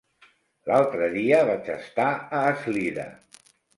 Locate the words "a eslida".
2.39-3.07